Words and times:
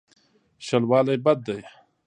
شلوالی 0.65 1.17
بد 1.25 1.37
دی. 1.45 1.59